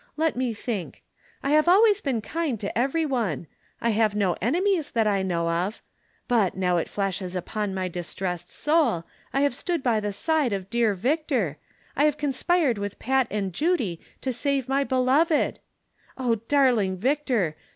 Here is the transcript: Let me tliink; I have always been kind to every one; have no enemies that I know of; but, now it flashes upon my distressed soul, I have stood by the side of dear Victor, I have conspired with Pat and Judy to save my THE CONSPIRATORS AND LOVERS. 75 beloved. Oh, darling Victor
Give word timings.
Let 0.17 0.35
me 0.35 0.51
tliink; 0.51 0.95
I 1.43 1.51
have 1.51 1.67
always 1.69 2.01
been 2.01 2.21
kind 2.23 2.59
to 2.59 2.75
every 2.75 3.05
one; 3.05 3.45
have 3.79 4.15
no 4.15 4.35
enemies 4.41 4.89
that 4.89 5.05
I 5.05 5.21
know 5.21 5.47
of; 5.47 5.83
but, 6.27 6.57
now 6.57 6.77
it 6.77 6.89
flashes 6.89 7.35
upon 7.35 7.75
my 7.75 7.87
distressed 7.87 8.49
soul, 8.49 9.03
I 9.31 9.41
have 9.41 9.53
stood 9.53 9.83
by 9.83 9.99
the 9.99 10.11
side 10.11 10.53
of 10.53 10.71
dear 10.71 10.95
Victor, 10.95 11.59
I 11.95 12.05
have 12.05 12.17
conspired 12.17 12.79
with 12.79 12.97
Pat 12.97 13.27
and 13.29 13.53
Judy 13.53 14.01
to 14.21 14.33
save 14.33 14.67
my 14.67 14.83
THE 14.83 14.87
CONSPIRATORS 14.95 14.99
AND 15.03 15.05
LOVERS. 15.37 15.59
75 16.15 16.15
beloved. 16.15 16.17
Oh, 16.17 16.35
darling 16.47 16.97
Victor 16.97 17.55